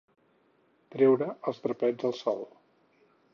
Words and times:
Treure 0.95 1.27
els 1.51 1.61
drapets 1.67 2.09
al 2.11 2.17
sol. 2.23 2.43